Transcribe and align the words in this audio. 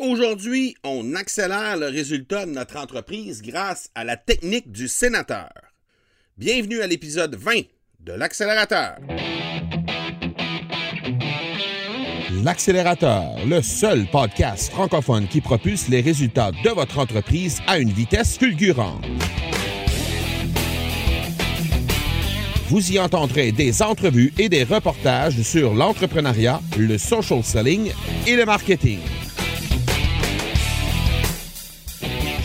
Aujourd'hui, 0.00 0.76
on 0.82 1.14
accélère 1.14 1.76
le 1.76 1.88
résultat 1.88 2.46
de 2.46 2.52
notre 2.52 2.78
entreprise 2.78 3.42
grâce 3.42 3.90
à 3.94 4.02
la 4.02 4.16
technique 4.16 4.72
du 4.72 4.88
sénateur. 4.88 5.50
Bienvenue 6.38 6.80
à 6.80 6.86
l'épisode 6.86 7.34
20 7.34 7.64
de 8.00 8.12
l'accélérateur. 8.14 8.96
L'accélérateur, 12.42 13.44
le 13.46 13.60
seul 13.60 14.06
podcast 14.10 14.72
francophone 14.72 15.28
qui 15.28 15.42
propulse 15.42 15.88
les 15.88 16.00
résultats 16.00 16.50
de 16.64 16.70
votre 16.70 16.98
entreprise 16.98 17.60
à 17.66 17.78
une 17.78 17.90
vitesse 17.90 18.38
fulgurante. 18.38 19.04
Vous 22.68 22.90
y 22.90 22.98
entendrez 22.98 23.52
des 23.52 23.82
entrevues 23.82 24.32
et 24.38 24.48
des 24.48 24.64
reportages 24.64 25.42
sur 25.42 25.74
l'entrepreneuriat, 25.74 26.62
le 26.78 26.96
social 26.96 27.44
selling 27.44 27.92
et 28.26 28.36
le 28.36 28.46
marketing. 28.46 29.00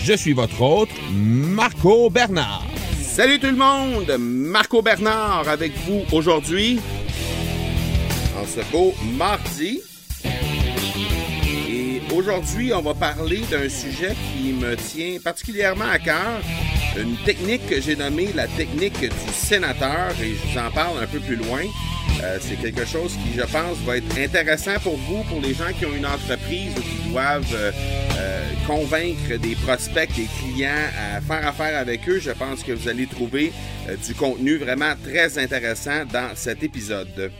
Je 0.08 0.14
suis 0.14 0.34
votre 0.34 0.62
hôte, 0.62 0.92
Marco 1.12 2.12
Bernard. 2.12 2.64
Salut 3.02 3.40
tout 3.40 3.48
le 3.48 3.56
monde, 3.56 4.16
Marco 4.20 4.84
Bernard 4.84 5.50
avec 5.50 5.72
vous 5.88 6.04
aujourd'hui 6.12 6.80
en 8.40 8.46
ce 8.46 8.60
beau 8.72 8.94
mardi. 9.18 9.82
Et 11.68 12.04
aujourd'hui, 12.14 12.72
on 12.72 12.84
va 12.84 12.94
parler 12.94 13.42
d'un 13.50 13.68
sujet 13.68 14.14
qui 14.38 14.54
me 14.54 14.76
tient 14.76 15.18
particulièrement 15.24 15.90
à 15.90 15.98
cœur, 15.98 16.40
une 16.96 17.18
technique 17.26 17.66
que 17.66 17.82
j'ai 17.82 17.96
nommée 17.96 18.30
la 18.36 18.48
technique 18.48 19.00
du 19.00 19.34
sénateur 19.34 20.12
et 20.22 20.36
je 20.36 20.52
vous 20.54 20.60
en 20.60 20.70
parle 20.70 21.02
un 21.02 21.08
peu 21.08 21.20
plus 21.20 21.36
loin. 21.36 21.64
Euh, 22.24 22.38
c'est 22.40 22.56
quelque 22.56 22.86
chose 22.86 23.14
qui, 23.24 23.38
je 23.38 23.42
pense, 23.42 23.78
va 23.86 23.98
être 23.98 24.18
intéressant 24.18 24.80
pour 24.82 24.98
vous, 24.98 25.24
pour 25.24 25.42
les 25.42 25.54
gens 25.54 25.72
qui 25.78 25.86
ont 25.86 25.94
une 25.96 26.06
entreprise 26.06 26.72
ou 26.78 26.82
qui 26.82 27.10
doivent 27.10 27.54
euh, 27.54 27.72
euh, 28.18 28.44
convaincre 28.66 29.38
des 29.40 29.56
prospects, 29.56 30.10
des 30.16 30.28
clients 30.40 30.72
à 31.16 31.22
faire 31.22 31.48
affaire 31.48 31.78
avec 31.78 32.08
eux. 32.08 32.20
Je 32.20 32.32
pense 32.32 32.64
que 32.64 32.72
vous 32.72 32.88
allez 32.88 33.08
trouver 33.08 33.52
du 34.06 34.16
contenu 34.16 34.58
vraiment 34.58 34.94
très 35.04 35.38
intéressant 35.38 36.06
dans 36.12 36.30
cet 36.36 36.64
épisode. 36.64 37.32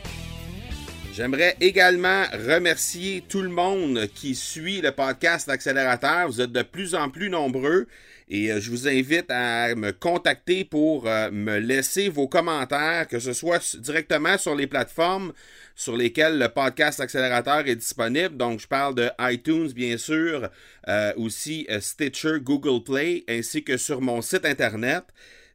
J'aimerais 1.16 1.56
également 1.62 2.24
remercier 2.46 3.24
tout 3.26 3.40
le 3.40 3.48
monde 3.48 4.06
qui 4.14 4.34
suit 4.34 4.82
le 4.82 4.92
podcast 4.92 5.48
Accélérateur. 5.48 6.26
Vous 6.26 6.42
êtes 6.42 6.52
de 6.52 6.60
plus 6.60 6.94
en 6.94 7.08
plus 7.08 7.30
nombreux 7.30 7.86
et 8.28 8.52
euh, 8.52 8.60
je 8.60 8.70
vous 8.70 8.86
invite 8.86 9.30
à 9.30 9.74
me 9.74 9.92
contacter 9.92 10.66
pour 10.66 11.08
euh, 11.08 11.30
me 11.30 11.56
laisser 11.56 12.10
vos 12.10 12.28
commentaires, 12.28 13.08
que 13.08 13.18
ce 13.18 13.32
soit 13.32 13.78
directement 13.78 14.36
sur 14.36 14.54
les 14.54 14.66
plateformes 14.66 15.32
sur 15.74 15.96
lesquelles 15.96 16.38
le 16.38 16.50
podcast 16.50 17.00
Accélérateur 17.00 17.66
est 17.66 17.76
disponible. 17.76 18.36
Donc, 18.36 18.60
je 18.60 18.66
parle 18.66 18.94
de 18.94 19.08
iTunes, 19.18 19.72
bien 19.74 19.96
sûr, 19.96 20.50
euh, 20.86 21.14
aussi 21.16 21.66
Stitcher, 21.80 22.40
Google 22.42 22.84
Play, 22.84 23.24
ainsi 23.26 23.64
que 23.64 23.78
sur 23.78 24.02
mon 24.02 24.20
site 24.20 24.44
Internet. 24.44 25.04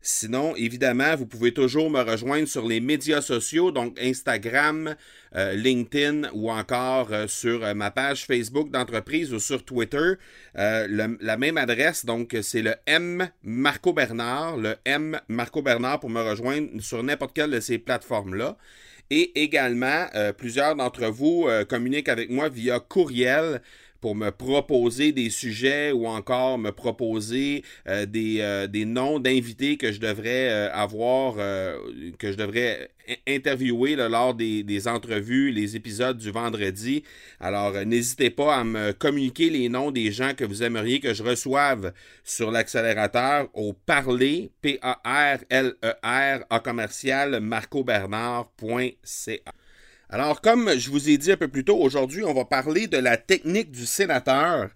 Sinon, 0.03 0.55
évidemment, 0.55 1.15
vous 1.15 1.27
pouvez 1.27 1.53
toujours 1.53 1.91
me 1.91 2.01
rejoindre 2.01 2.47
sur 2.47 2.67
les 2.67 2.79
médias 2.79 3.21
sociaux, 3.21 3.71
donc 3.71 3.99
Instagram, 4.01 4.95
euh, 5.35 5.53
LinkedIn 5.53 6.31
ou 6.33 6.49
encore 6.49 7.13
euh, 7.13 7.27
sur 7.27 7.63
euh, 7.63 7.75
ma 7.75 7.91
page 7.91 8.25
Facebook 8.25 8.71
d'entreprise 8.71 9.31
ou 9.31 9.39
sur 9.39 9.63
Twitter. 9.63 10.13
la 10.55 11.37
même 11.37 11.57
adresse, 11.57 12.03
donc 12.03 12.35
c'est 12.41 12.63
le 12.63 12.73
M 12.87 13.29
Marco 13.43 13.93
Bernard, 13.93 14.57
le 14.57 14.75
M 14.85 15.19
Marco 15.27 15.61
Bernard 15.61 15.99
pour 15.99 16.09
me 16.09 16.21
rejoindre 16.21 16.81
sur 16.81 17.03
n'importe 17.03 17.35
quelle 17.35 17.51
de 17.51 17.59
ces 17.59 17.77
plateformes-là. 17.77 18.57
Et 19.11 19.43
également, 19.43 20.07
plusieurs 20.37 20.75
d'entre 20.75 21.05
vous 21.07 21.47
communiquent 21.67 22.09
avec 22.09 22.29
moi 22.29 22.47
via 22.49 22.79
courriel 22.79 23.61
pour 24.01 24.15
me 24.15 24.31
proposer 24.31 25.11
des 25.11 25.29
sujets 25.29 25.91
ou 25.91 26.07
encore 26.07 26.57
me 26.57 26.71
proposer 26.71 27.63
euh, 27.87 28.07
des, 28.07 28.37
euh, 28.41 28.67
des, 28.67 28.85
noms 28.85 29.19
d'invités 29.19 29.77
que 29.77 29.91
je 29.91 29.99
devrais 29.99 30.49
euh, 30.49 30.73
avoir, 30.73 31.35
que 31.35 32.31
je 32.31 32.35
devrais 32.35 32.89
interviewer 33.27 33.95
lors 33.95 34.33
des, 34.33 34.63
des, 34.63 34.87
entrevues, 34.87 35.51
les 35.51 35.75
épisodes 35.75 36.17
du 36.17 36.31
vendredi. 36.31 37.03
Alors, 37.39 37.73
n'hésitez 37.85 38.31
pas 38.31 38.55
à 38.55 38.63
me 38.63 38.93
communiquer 38.93 39.49
les 39.49 39.67
noms 39.69 39.91
des 39.91 40.11
gens 40.11 40.33
que 40.33 40.45
vous 40.45 40.63
aimeriez 40.63 40.99
que 40.99 41.13
je 41.13 41.21
reçoive 41.21 41.93
sur 42.23 42.51
l'accélérateur 42.51 43.49
au 43.53 43.73
parler, 43.73 44.51
P-A-R-L-E-R, 44.61 46.45
à 46.49 46.59
commercial, 46.59 47.39
marcobernard.ca. 47.39 49.51
Alors, 50.13 50.41
comme 50.41 50.77
je 50.77 50.89
vous 50.89 51.09
ai 51.09 51.17
dit 51.17 51.31
un 51.31 51.37
peu 51.37 51.47
plus 51.47 51.63
tôt, 51.63 51.77
aujourd'hui, 51.77 52.25
on 52.25 52.33
va 52.33 52.43
parler 52.43 52.87
de 52.87 52.97
la 52.97 53.15
technique 53.15 53.71
du 53.71 53.85
sénateur. 53.85 54.67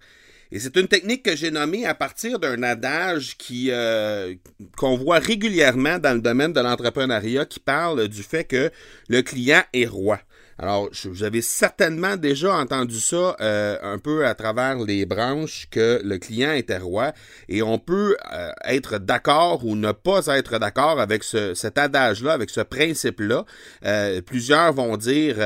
Et 0.50 0.58
c'est 0.58 0.76
une 0.76 0.88
technique 0.88 1.24
que 1.24 1.36
j'ai 1.36 1.50
nommée 1.50 1.84
à 1.84 1.94
partir 1.94 2.38
d'un 2.38 2.62
adage 2.62 3.36
qui 3.36 3.70
euh, 3.70 4.34
qu'on 4.78 4.96
voit 4.96 5.18
régulièrement 5.18 5.98
dans 5.98 6.14
le 6.14 6.22
domaine 6.22 6.54
de 6.54 6.60
l'entrepreneuriat 6.60 7.44
qui 7.44 7.60
parle 7.60 8.08
du 8.08 8.22
fait 8.22 8.44
que 8.44 8.70
le 9.10 9.20
client 9.20 9.62
est 9.74 9.84
roi. 9.84 10.20
Alors, 10.58 10.88
vous 11.04 11.22
avez 11.22 11.42
certainement 11.42 12.16
déjà 12.16 12.56
entendu 12.56 12.98
ça 12.98 13.36
euh, 13.42 13.76
un 13.82 13.98
peu 13.98 14.26
à 14.26 14.34
travers 14.34 14.78
les 14.78 15.04
branches 15.04 15.68
que 15.70 16.00
le 16.02 16.16
client 16.16 16.52
était 16.52 16.78
roi 16.78 17.12
et 17.50 17.62
on 17.62 17.78
peut 17.78 18.16
euh, 18.32 18.52
être 18.64 18.96
d'accord 18.98 19.66
ou 19.66 19.76
ne 19.76 19.92
pas 19.92 20.26
être 20.28 20.58
d'accord 20.58 20.98
avec 20.98 21.24
ce, 21.24 21.52
cet 21.52 21.76
adage-là, 21.76 22.32
avec 22.32 22.48
ce 22.48 22.62
principe-là. 22.62 23.44
Euh, 23.84 24.22
plusieurs 24.22 24.72
vont 24.72 24.96
dire 24.96 25.36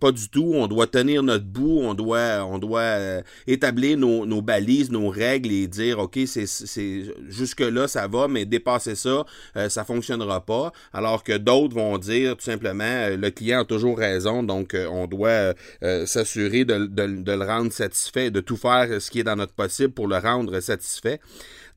pas 0.00 0.12
du 0.12 0.30
tout, 0.30 0.52
on 0.54 0.66
doit 0.66 0.86
tenir 0.86 1.22
notre 1.22 1.44
bout, 1.44 1.80
on 1.82 1.92
doit, 1.92 2.42
on 2.44 2.58
doit 2.58 3.22
établir 3.46 3.98
nos, 3.98 4.24
nos, 4.24 4.40
balises, 4.40 4.90
nos 4.90 5.10
règles 5.10 5.52
et 5.52 5.66
dire 5.66 5.98
ok, 5.98 6.18
c'est 6.24 7.02
jusque-là 7.28 7.86
ça 7.86 8.08
va, 8.08 8.28
mais 8.28 8.46
dépasser 8.46 8.94
ça, 8.94 9.24
ça 9.68 9.84
fonctionnera 9.84 10.44
pas. 10.46 10.72
Alors 10.94 11.22
que 11.22 11.36
d'autres 11.36 11.74
vont 11.74 11.98
dire 11.98 12.36
tout 12.36 12.44
simplement 12.44 13.08
le 13.10 13.30
client 13.30 13.60
a 13.60 13.64
toujours 13.64 13.98
raison 13.98 14.37
donc 14.42 14.74
on 14.74 15.06
doit 15.06 15.54
s'assurer 16.06 16.64
de, 16.64 16.74
le 16.74 17.44
rendre 17.44 17.72
satisfait 17.72 18.30
de 18.30 18.40
tout 18.40 18.56
faire 18.56 19.00
ce 19.00 19.10
qui 19.10 19.20
est 19.20 19.24
dans 19.24 19.36
notre 19.36 19.54
possible 19.54 19.92
pour 19.92 20.06
le 20.06 20.16
rendre 20.18 20.60
satisfait. 20.60 21.20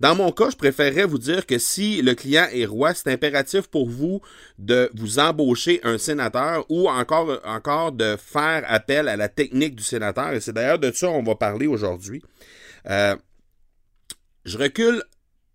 Dans 0.01 0.15
mon 0.15 0.31
cas, 0.31 0.49
je 0.49 0.55
préférerais 0.55 1.05
vous 1.05 1.19
dire 1.19 1.45
que 1.45 1.59
si 1.59 2.01
le 2.01 2.15
client 2.15 2.47
est 2.51 2.65
roi, 2.65 2.95
c'est 2.95 3.11
impératif 3.11 3.67
pour 3.67 3.87
vous 3.87 4.19
de 4.57 4.89
vous 4.95 5.19
embaucher 5.19 5.79
un 5.83 5.99
sénateur 5.99 6.65
ou 6.69 6.89
encore, 6.89 7.39
encore 7.45 7.91
de 7.91 8.17
faire 8.17 8.63
appel 8.65 9.07
à 9.07 9.15
la 9.15 9.29
technique 9.29 9.75
du 9.75 9.83
sénateur. 9.83 10.31
Et 10.33 10.39
c'est 10.39 10.53
d'ailleurs 10.53 10.79
de 10.79 10.91
ça 10.91 11.05
qu'on 11.05 11.21
va 11.21 11.35
parler 11.35 11.67
aujourd'hui. 11.67 12.23
Euh, 12.89 13.15
je 14.43 14.57
recule 14.57 15.03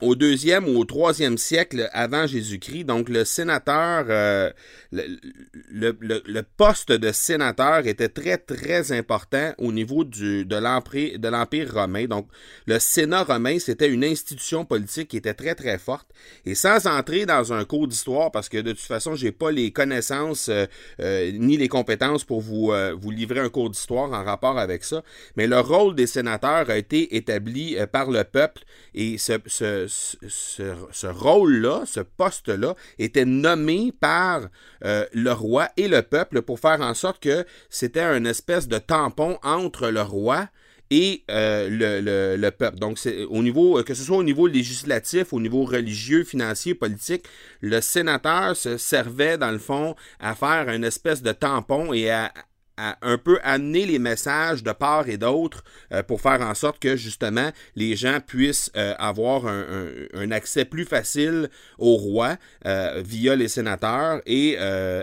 au 0.03 0.15
deuxième 0.15 0.69
ou 0.69 0.79
au 0.79 0.85
troisième 0.85 1.39
siècle 1.39 1.89
avant 1.93 2.27
Jésus-Christ. 2.27 2.85
Donc 2.85 3.09
le 3.09 3.25
sénateur, 3.25 4.05
euh, 4.09 4.51
le, 4.93 6.43
poste 6.57 6.93
de 6.93 7.13
sénateur 7.13 7.87
était 7.87 8.11
très 8.11 8.37
très 8.37 8.93
important 8.93 9.53
au 9.59 9.73
niveau 9.73 10.05
de 10.05 11.27
l'empire 11.29 11.73
romain. 11.73 12.05
Donc 12.07 12.29
le 12.67 12.79
Sénat 12.79 13.25
romain, 13.25 13.59
c'était 13.59 13.89
une 13.89 14.05
institution 14.05 14.67
politique 14.67 15.09
qui 15.09 15.17
était 15.17 15.35
très 15.35 15.55
très 15.55 15.79
forte. 15.79 16.09
Et 16.45 16.55
sans 16.55 16.87
entrer 16.87 17.25
dans 17.25 17.53
un 17.55 17.65
cours 17.65 17.89
d'histoire, 17.89 18.31
parce 18.31 18.51
que 18.51 18.59
de 18.59 18.73
toute 18.73 18.81
façon, 18.81 19.15
j'ai 19.15 19.33
pas 19.33 19.51
les 19.51 19.71
connaissances 19.71 20.51
euh, 20.51 20.67
euh, 21.01 21.33
ni 21.33 21.57
les 21.57 21.69
compétences 21.69 22.25
pour 22.25 22.41
vous, 22.43 22.73
livrer 23.11 23.41
un 23.41 23.49
cours 23.49 23.71
d'histoire 23.71 24.13
en 24.13 24.25
rapport 24.25 24.59
avec 24.59 24.85
ça, 24.85 25.03
mais 25.37 25.47
le 25.47 25.59
rôle 25.61 25.95
des 25.95 26.07
sénateurs 26.07 26.69
a 26.69 26.77
été 26.77 27.17
établi 27.17 27.77
par 27.93 28.11
le 28.11 28.25
peuple 28.25 28.63
et 28.95 29.17
ce 29.19 29.86
ce, 29.89 31.07
rôle-là, 31.07 31.83
ce 31.87 32.01
poste-là, 32.01 32.75
était 32.99 33.25
nommé 33.25 33.93
par 33.99 34.49
euh, 34.85 35.07
le 35.13 35.33
roi 35.33 35.69
et 35.77 35.89
le 35.89 36.03
peuple 36.03 36.43
pour 36.43 36.61
faire 36.61 36.81
en 36.81 36.95
sorte 36.95 37.23
que 37.23 37.45
c'était 37.71 38.03
une 38.03 38.27
espèce 38.27 38.69
de 38.69 38.79
tampon 38.79 39.39
entre 39.43 39.89
le 39.89 40.03
roi 40.03 40.49
et 40.91 41.25
euh, 41.31 42.37
le, 42.37 42.51
peuple. 42.51 42.79
Donc, 42.79 42.99
au 43.29 43.43
niveau, 43.43 43.83
que 43.83 43.95
ce 43.95 44.05
soit 44.05 44.17
au 44.17 44.23
niveau 44.23 44.47
législatif, 44.47 45.33
au 45.33 45.41
niveau 45.41 45.65
religieux, 45.65 46.25
financier, 46.25 46.75
politique, 46.75 47.25
le 47.61 47.81
sénateur 47.81 48.57
se 48.57 48.77
servait, 48.77 49.37
dans 49.39 49.51
le 49.51 49.59
fond, 49.59 49.97
à 50.21 50.35
faire 50.35 50.69
une 50.69 50.85
espèce 50.85 51.23
de 51.23 51.33
tampon 51.33 51.93
et 51.93 52.11
à, 52.11 52.33
un 52.79 53.19
peu 53.19 53.39
amener 53.43 53.87
les 53.87 53.99
messages 53.99 54.63
de 54.63 54.73
part 54.73 55.09
et 55.09 55.17
d'autre 55.17 55.65
euh, 55.93 56.03
pour 56.03 56.21
faire 56.21 56.41
en 56.43 56.55
sorte 56.55 56.79
que 56.79 56.97
justement 56.97 57.51
les 57.75 57.97
gens 57.97 58.19
puissent 58.25 58.71
euh, 58.77 58.95
avoir 58.99 59.47
un, 59.47 60.31
accès 60.31 60.65
plus 60.65 60.85
facile 60.85 61.49
au 61.79 61.97
roi 61.97 62.37
euh, 62.67 63.03
via 63.05 63.37
les 63.37 63.49
sénateurs 63.49 64.21
et 64.27 64.59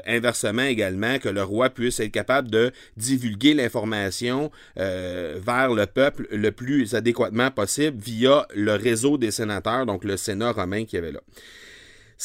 inversement 0.05 0.63
également 0.63 1.17
que 1.19 1.29
le 1.29 1.43
roi 1.43 1.69
puisse 1.69 1.99
être 1.99 2.11
capable 2.11 2.51
de 2.51 2.71
divulguer 2.97 3.53
l'information 3.53 4.51
vers 4.75 5.73
le 5.73 5.85
peuple 5.85 6.27
le 6.31 6.51
plus 6.51 6.93
adéquatement 6.93 7.51
possible 7.51 7.97
via 7.99 8.47
le 8.53 8.73
réseau 8.73 9.17
des 9.17 9.31
sénateurs, 9.31 9.85
donc 9.85 10.03
le 10.03 10.17
Sénat 10.17 10.51
romain 10.51 10.85
qui 10.85 10.97
avait 10.97 11.11
là. 11.11 11.21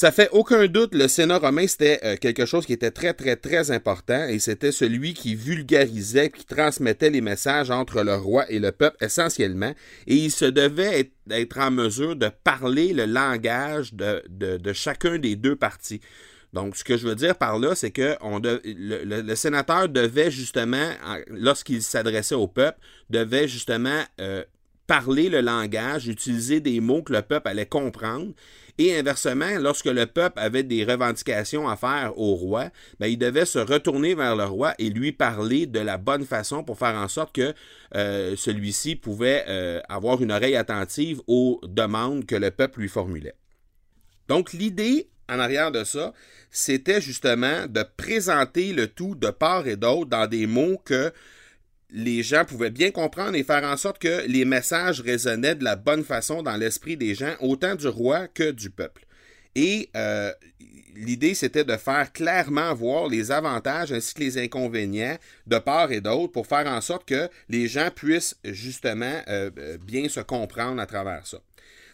Ça 0.00 0.12
fait 0.12 0.28
aucun 0.30 0.68
doute, 0.68 0.94
le 0.94 1.08
Sénat 1.08 1.38
romain, 1.38 1.66
c'était 1.66 1.98
euh, 2.04 2.14
quelque 2.14 2.46
chose 2.46 2.64
qui 2.64 2.72
était 2.72 2.92
très, 2.92 3.14
très, 3.14 3.34
très 3.34 3.72
important 3.72 4.28
et 4.28 4.38
c'était 4.38 4.70
celui 4.70 5.12
qui 5.12 5.34
vulgarisait, 5.34 6.30
qui 6.30 6.44
transmettait 6.44 7.10
les 7.10 7.20
messages 7.20 7.72
entre 7.72 8.04
le 8.04 8.14
roi 8.14 8.48
et 8.48 8.60
le 8.60 8.70
peuple 8.70 8.96
essentiellement. 9.04 9.74
Et 10.06 10.14
il 10.14 10.30
se 10.30 10.44
devait 10.44 11.10
être, 11.28 11.58
en 11.58 11.72
mesure 11.72 12.14
de 12.14 12.30
parler 12.44 12.92
le 12.92 13.06
langage 13.06 13.92
de, 13.92 14.72
chacun 14.72 15.18
des 15.18 15.34
deux 15.34 15.56
partis. 15.56 16.00
Donc, 16.52 16.76
ce 16.76 16.84
que 16.84 16.96
je 16.96 17.08
veux 17.08 17.16
dire 17.16 17.36
par 17.36 17.58
là, 17.58 17.74
c'est 17.74 17.90
que 17.90 18.16
le, 18.22 19.34
sénateur 19.34 19.88
devait 19.88 20.30
justement, 20.30 20.92
lorsqu'il 21.26 21.82
s'adressait 21.82 22.36
au 22.36 22.46
peuple, 22.46 22.78
devait 23.10 23.48
justement 23.48 24.04
euh, 24.20 24.44
parler 24.86 25.28
le 25.28 25.40
langage, 25.40 26.08
utiliser 26.08 26.60
des 26.60 26.80
mots 26.80 27.02
que 27.02 27.12
le 27.12 27.22
peuple 27.22 27.48
allait 27.48 27.66
comprendre. 27.66 28.32
Et 28.80 28.96
inversement, 28.96 29.58
lorsque 29.58 29.86
le 29.86 30.06
peuple 30.06 30.38
avait 30.38 30.62
des 30.62 30.84
revendications 30.84 31.68
à 31.68 31.76
faire 31.76 32.12
au 32.16 32.36
roi, 32.36 32.70
ben, 33.00 33.08
il 33.08 33.18
devait 33.18 33.44
se 33.44 33.58
retourner 33.58 34.14
vers 34.14 34.36
le 34.36 34.44
roi 34.44 34.74
et 34.78 34.88
lui 34.88 35.10
parler 35.10 35.66
de 35.66 35.80
la 35.80 35.98
bonne 35.98 36.24
façon 36.24 36.62
pour 36.62 36.78
faire 36.78 36.94
en 36.94 37.08
sorte 37.08 37.34
que 37.34 37.54
euh, 37.96 38.36
celui-ci 38.36 38.94
pouvait 38.94 39.44
euh, 39.48 39.80
avoir 39.88 40.22
une 40.22 40.30
oreille 40.30 40.54
attentive 40.54 41.20
aux 41.26 41.60
demandes 41.64 42.24
que 42.24 42.36
le 42.36 42.52
peuple 42.52 42.80
lui 42.80 42.88
formulait. 42.88 43.34
Donc 44.28 44.52
l'idée 44.52 45.08
en 45.28 45.40
arrière 45.40 45.72
de 45.72 45.82
ça, 45.82 46.12
c'était 46.50 47.00
justement 47.00 47.66
de 47.68 47.84
présenter 47.96 48.72
le 48.72 48.86
tout 48.86 49.14
de 49.16 49.30
part 49.30 49.66
et 49.66 49.76
d'autre 49.76 50.08
dans 50.08 50.26
des 50.26 50.46
mots 50.46 50.80
que 50.84 51.12
les 51.90 52.22
gens 52.22 52.44
pouvaient 52.44 52.70
bien 52.70 52.90
comprendre 52.90 53.34
et 53.34 53.44
faire 53.44 53.64
en 53.64 53.76
sorte 53.76 53.98
que 53.98 54.26
les 54.26 54.44
messages 54.44 55.00
résonnaient 55.00 55.54
de 55.54 55.64
la 55.64 55.76
bonne 55.76 56.04
façon 56.04 56.42
dans 56.42 56.56
l'esprit 56.56 56.96
des 56.96 57.14
gens, 57.14 57.34
autant 57.40 57.74
du 57.74 57.88
roi 57.88 58.28
que 58.28 58.50
du 58.50 58.70
peuple. 58.70 59.06
Et 59.54 59.88
euh, 59.96 60.32
l'idée, 60.94 61.34
c'était 61.34 61.64
de 61.64 61.76
faire 61.76 62.12
clairement 62.12 62.74
voir 62.74 63.08
les 63.08 63.30
avantages 63.30 63.92
ainsi 63.92 64.14
que 64.14 64.20
les 64.20 64.38
inconvénients 64.38 65.16
de 65.46 65.58
part 65.58 65.90
et 65.92 66.00
d'autre 66.00 66.32
pour 66.32 66.46
faire 66.46 66.66
en 66.66 66.80
sorte 66.80 67.06
que 67.06 67.28
les 67.48 67.68
gens 67.68 67.90
puissent 67.94 68.36
justement 68.44 69.22
euh, 69.28 69.50
euh, 69.58 69.78
bien 69.78 70.08
se 70.08 70.20
comprendre 70.20 70.80
à 70.80 70.86
travers 70.86 71.26
ça. 71.26 71.38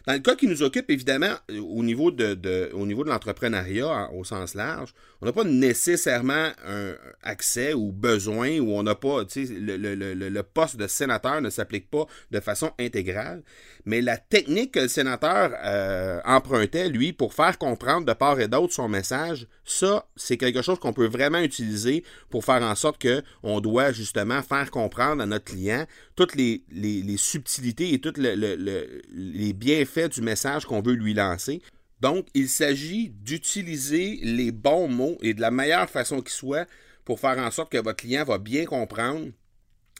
Dans 0.07 0.13
le 0.13 0.19
cas 0.19 0.35
qui 0.35 0.47
nous 0.47 0.61
occupe, 0.61 0.91
évidemment, 0.91 1.33
au 1.49 1.83
niveau 1.83 2.11
de, 2.11 2.35
de 2.35 2.69
l'entrepreneuriat 3.05 4.11
au 4.13 4.23
sens 4.23 4.53
large, 4.53 4.93
on 5.21 5.25
n'a 5.25 5.33
pas 5.33 5.43
nécessairement 5.43 6.51
un 6.67 6.93
accès 7.23 7.73
ou 7.73 7.91
besoin 7.91 8.59
ou 8.59 8.71
on 8.73 8.83
n'a 8.83 8.93
pas, 8.93 9.25
tu 9.25 9.47
sais, 9.47 9.53
le, 9.53 9.77
le, 9.77 10.13
le, 10.13 10.43
poste 10.43 10.77
de 10.77 10.85
sénateur 10.85 11.41
ne 11.41 11.49
s'applique 11.49 11.89
pas 11.89 12.05
de 12.29 12.39
façon 12.39 12.71
intégrale. 12.79 13.41
Mais 13.85 14.01
la 14.01 14.17
technique 14.17 14.73
que 14.73 14.81
le 14.81 14.87
sénateur 14.87 15.51
euh, 15.63 16.19
empruntait, 16.25 16.89
lui, 16.89 17.11
pour 17.11 17.33
faire 17.33 17.57
comprendre 17.57 18.05
de 18.05 18.13
part 18.13 18.39
et 18.39 18.47
d'autre 18.47 18.73
son 18.73 18.87
message, 18.87 19.47
ça, 19.63 20.07
c'est 20.15 20.37
quelque 20.37 20.61
chose 20.61 20.79
qu'on 20.79 20.93
peut 20.93 21.07
vraiment 21.07 21.39
utiliser 21.39 22.03
pour 22.29 22.45
faire 22.45 22.61
en 22.61 22.75
sorte 22.75 23.03
qu'on 23.03 23.59
doit 23.59 23.91
justement 23.91 24.43
faire 24.43 24.69
comprendre 24.69 25.23
à 25.23 25.25
notre 25.25 25.45
client 25.45 25.85
toutes 26.15 26.35
les, 26.35 26.63
les, 26.71 27.17
subtilités 27.17 27.93
et 27.93 27.99
tous 27.99 28.13
les 28.17 29.53
bienfaits 29.53 29.94
du 30.03 30.21
message 30.21 30.65
qu'on 30.65 30.81
veut 30.81 30.93
lui 30.93 31.13
lancer. 31.13 31.61
Donc, 32.01 32.27
il 32.33 32.49
s'agit 32.49 33.09
d'utiliser 33.09 34.19
les 34.21 34.51
bons 34.51 34.87
mots 34.87 35.17
et 35.21 35.33
de 35.33 35.41
la 35.41 35.51
meilleure 35.51 35.89
façon 35.89 36.21
qui 36.21 36.33
soit 36.33 36.67
pour 37.05 37.19
faire 37.19 37.37
en 37.37 37.51
sorte 37.51 37.71
que 37.71 37.77
votre 37.77 37.97
client 37.97 38.25
va 38.25 38.37
bien 38.37 38.65
comprendre 38.65 39.31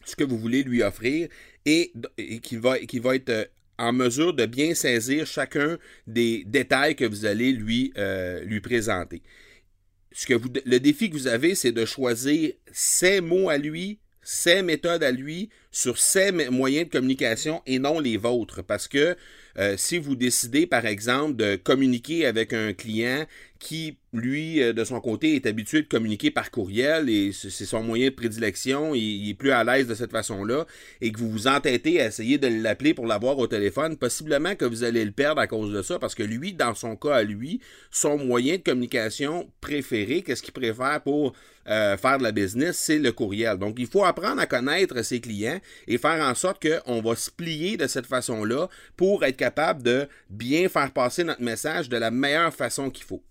ce 0.04 0.16
que 0.16 0.24
vous 0.24 0.38
voulez 0.38 0.64
lui 0.64 0.84
offrir 0.84 1.30
et, 1.66 1.92
qu'il 2.44 2.60
va, 2.60 2.78
être 2.78 3.30
euh, 3.30 3.46
en 3.78 3.92
mesure 3.92 4.34
de 4.34 4.46
bien 4.46 4.74
saisir 4.74 5.26
chacun 5.26 5.78
des 6.08 6.44
détails 6.46 6.96
que 6.96 7.06
vous 7.06 7.26
allez 7.26 7.52
lui, 7.52 7.92
euh, 7.98 8.60
présenter. 8.62 9.22
Le 10.30 10.78
défi 10.78 11.10
que 11.10 11.16
vous 11.16 11.28
avez, 11.28 11.56
c'est 11.56 11.72
de 11.72 11.86
choisir 11.86 12.54
ses 12.72 13.20
mots 13.20 13.50
à 13.50 13.58
lui, 13.58 14.00
ses 14.22 14.62
méthodes 14.62 15.04
à 15.04 15.12
lui, 15.12 15.50
sur 15.76 15.98
ses 15.98 16.32
moyens 16.32 16.88
de 16.88 16.92
communication 16.92 17.62
et 17.68 17.80
non 17.80 18.00
les 18.00 18.16
vôtres. 18.16 18.64
Parce 18.64 18.88
que 18.88 19.18
euh, 19.58 19.76
si 19.78 19.98
vous 19.98 20.16
décidez, 20.16 20.68
par 20.68 20.86
exemple, 20.86 21.36
de 21.36 21.58
communiquer 21.58 22.26
avec 22.26 22.54
un 22.54 22.72
client 22.72 23.26
qui, 23.60 23.98
lui, 24.14 24.62
euh, 24.62 24.72
de 24.72 24.84
son 24.86 25.02
côté, 25.02 25.36
est 25.36 25.46
habitué 25.46 25.82
de 25.82 25.88
communiquer 25.88 26.32
par 26.32 26.50
courriel 26.50 27.10
et 27.10 27.32
c'est 27.34 27.66
son 27.66 27.84
moyen 27.84 28.08
de 28.08 28.14
prédilection, 28.14 28.96
il, 28.96 29.30
est 29.30 29.34
plus 29.34 29.52
à 29.52 29.66
l'aise 29.66 29.88
de 29.88 29.96
cette 29.96 30.12
façon-là, 30.12 30.66
et 31.02 31.12
que 31.12 31.20
vous 31.20 31.30
vous 31.30 31.48
entêtez 31.48 32.00
à 32.00 32.08
essayer 32.08 32.38
de 32.38 32.48
l'appeler 32.48 32.94
pour 32.94 33.08
l'avoir 33.08 33.38
au 33.38 33.48
téléphone, 33.48 33.98
possiblement 33.98 34.56
que 34.56 34.66
vous 34.66 34.84
allez 34.84 35.04
le 35.04 35.12
perdre 35.12 35.42
à 35.42 35.48
cause 35.48 35.74
de 35.74 35.82
ça, 35.82 36.00
parce 36.00 36.16
que 36.16 36.24
lui, 36.24 36.54
dans 36.54 36.76
son 36.76 36.96
cas 36.96 37.16
à 37.16 37.24
lui, 37.24 37.60
son 37.92 38.18
moyen 38.18 38.58
de 38.58 38.62
communication 38.62 39.50
préféré, 39.60 40.22
qu'est-ce 40.22 40.44
qu'il 40.44 40.54
préfère 40.54 41.02
pour 41.02 41.34
euh, 41.68 41.98
faire 41.98 42.20
de 42.20 42.24
la 42.24 42.32
business, 42.32 42.78
c'est 42.78 43.00
le 43.00 43.12
courriel. 43.12 43.58
Donc, 43.58 43.78
il 43.80 43.88
faut 43.88 44.06
apprendre 44.06 44.40
à 44.40 44.46
connaître 44.46 45.02
ses 45.04 45.20
clients 45.20 45.60
et 45.88 45.98
faire 45.98 46.24
en 46.24 46.36
sorte 46.36 46.66
qu'on 46.66 47.02
va 47.02 47.16
se 47.16 47.32
plier 47.32 47.78
de 47.78 47.88
cette 47.88 48.06
façon-là 48.06 48.68
pour 48.96 49.24
être 49.24 49.38
capable 49.38 49.84
de 49.84 50.08
bien 50.30 50.70
faire 50.70 50.92
passer 50.92 51.24
notre 51.24 51.42
message 51.42 51.90
de 51.90 51.98
la 51.98 52.12
meilleure 52.12 52.54
façon 52.54 52.90
qu'il 52.90 53.06
faut. 53.06 53.24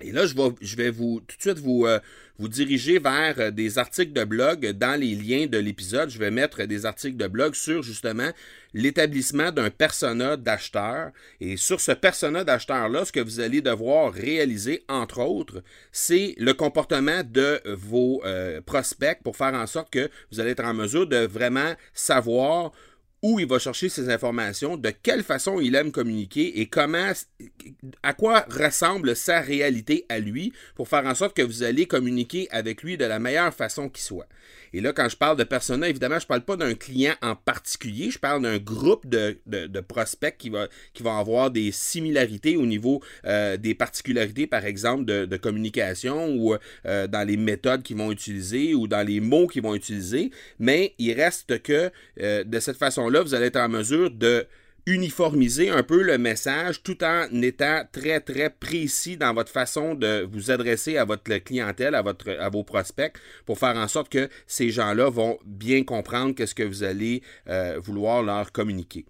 Et 0.00 0.12
là, 0.12 0.26
je 0.26 0.34
vais, 0.34 0.50
je 0.60 0.76
vais 0.76 0.90
vous 0.90 1.20
tout 1.26 1.36
de 1.36 1.42
suite 1.42 1.58
vous, 1.58 1.86
euh, 1.86 1.98
vous 2.38 2.48
diriger 2.48 2.98
vers 2.98 3.34
euh, 3.38 3.50
des 3.50 3.78
articles 3.78 4.12
de 4.12 4.24
blog 4.24 4.70
dans 4.72 4.98
les 4.98 5.14
liens 5.14 5.46
de 5.46 5.58
l'épisode. 5.58 6.08
Je 6.08 6.18
vais 6.18 6.30
mettre 6.30 6.62
des 6.64 6.86
articles 6.86 7.16
de 7.16 7.26
blog 7.26 7.54
sur 7.54 7.82
justement 7.82 8.30
l'établissement 8.74 9.50
d'un 9.50 9.70
persona 9.70 10.36
d'acheteur. 10.36 11.10
Et 11.40 11.56
sur 11.56 11.80
ce 11.80 11.92
persona 11.92 12.44
d'acheteur-là, 12.44 13.04
ce 13.04 13.12
que 13.12 13.20
vous 13.20 13.40
allez 13.40 13.60
devoir 13.60 14.12
réaliser, 14.12 14.84
entre 14.88 15.20
autres, 15.20 15.64
c'est 15.90 16.34
le 16.38 16.54
comportement 16.54 17.22
de 17.24 17.60
vos 17.66 18.22
euh, 18.24 18.60
prospects 18.60 19.18
pour 19.24 19.36
faire 19.36 19.54
en 19.54 19.66
sorte 19.66 19.90
que 19.90 20.08
vous 20.30 20.38
allez 20.38 20.50
être 20.50 20.64
en 20.64 20.74
mesure 20.74 21.08
de 21.08 21.26
vraiment 21.26 21.74
savoir 21.92 22.72
où 23.22 23.40
il 23.40 23.46
va 23.46 23.58
chercher 23.58 23.88
ses 23.88 24.10
informations, 24.10 24.76
de 24.76 24.90
quelle 24.90 25.22
façon 25.22 25.60
il 25.60 25.74
aime 25.74 25.90
communiquer 25.90 26.60
et 26.60 26.66
comment, 26.66 27.12
à 28.02 28.14
quoi 28.14 28.46
ressemble 28.50 29.16
sa 29.16 29.40
réalité 29.40 30.06
à 30.08 30.18
lui 30.18 30.52
pour 30.74 30.88
faire 30.88 31.04
en 31.06 31.14
sorte 31.14 31.36
que 31.36 31.42
vous 31.42 31.62
allez 31.62 31.86
communiquer 31.86 32.48
avec 32.50 32.82
lui 32.82 32.96
de 32.96 33.04
la 33.04 33.18
meilleure 33.18 33.52
façon 33.52 33.88
qui 33.88 34.02
soit. 34.02 34.28
Et 34.72 34.80
là, 34.80 34.92
quand 34.92 35.08
je 35.08 35.16
parle 35.16 35.36
de 35.36 35.44
persona, 35.44 35.88
évidemment, 35.88 36.18
je 36.18 36.24
ne 36.24 36.28
parle 36.28 36.42
pas 36.42 36.56
d'un 36.56 36.74
client 36.74 37.14
en 37.22 37.34
particulier, 37.34 38.10
je 38.10 38.18
parle 38.18 38.42
d'un 38.42 38.58
groupe 38.58 39.06
de, 39.06 39.38
de, 39.46 39.80
prospects 39.80 40.36
qui 40.36 40.50
va, 40.50 40.68
qui 40.92 41.06
avoir 41.06 41.50
des 41.50 41.72
similarités 41.72 42.56
au 42.56 42.66
niveau 42.66 43.02
euh, 43.24 43.56
des 43.56 43.74
particularités, 43.74 44.46
par 44.46 44.66
exemple, 44.66 45.04
de, 45.06 45.24
de 45.24 45.36
communication 45.36 46.34
ou 46.34 46.54
euh, 46.84 47.06
dans 47.06 47.26
les 47.26 47.36
méthodes 47.36 47.82
qu'ils 47.82 47.96
vont 47.96 48.12
utiliser 48.12 48.74
ou 48.74 48.86
dans 48.86 49.06
les 49.06 49.20
mots 49.20 49.46
qu'ils 49.46 49.62
vont 49.62 49.74
utiliser. 49.74 50.30
Mais 50.58 50.94
il 50.98 51.12
reste 51.14 51.62
que 51.62 51.90
euh, 52.20 52.44
de 52.44 52.60
cette 52.60 52.76
façon-là, 53.08 53.22
vous 53.22 53.34
allez 53.34 53.46
être 53.46 53.56
en 53.56 53.68
mesure 53.68 54.10
de 54.10 54.46
uniformiser 54.88 55.68
un 55.68 55.82
peu 55.82 56.02
le 56.02 56.16
message 56.16 56.82
tout 56.82 57.04
en 57.04 57.26
étant 57.42 57.82
très, 57.92 58.20
très 58.20 58.48
précis 58.48 59.18
dans 59.18 59.34
votre 59.34 59.52
façon 59.52 59.94
de 59.94 60.26
vous 60.32 60.50
adresser 60.50 60.96
à 60.96 61.04
votre 61.04 61.36
clientèle, 61.38 61.94
à, 61.94 62.48
vos 62.48 62.64
prospects, 62.64 63.12
pour 63.44 63.58
faire 63.58 63.76
en 63.76 63.86
sorte 63.86 64.10
que 64.10 64.30
ces 64.46 64.70
gens-là 64.70 65.10
vont 65.10 65.38
bien 65.44 65.84
comprendre 65.84 66.34
qu'est-ce 66.34 66.54
que 66.54 66.62
vous 66.62 66.84
allez 66.84 67.22
euh, 67.48 67.78
vouloir 67.82 68.22
leur 68.22 68.50
communiquer. 68.50 69.04